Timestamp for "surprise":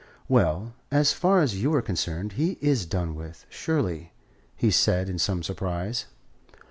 5.43-6.05